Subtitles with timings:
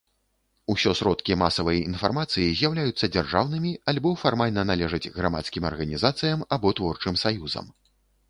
[0.73, 7.65] Усё сродкі масавай інфармацыі з'яўляюцца дзяржаўнымі альбо фармальна належаць грамадскім арганізацыям або творчым саюзам.